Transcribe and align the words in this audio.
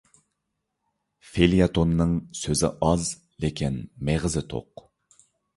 فېليەتوننىڭ 1.33 2.15
سۆزى 2.41 2.71
ئاز، 2.89 3.13
لېكىن 3.45 3.81
مېغىزى 4.09 4.47
توق. 4.55 4.87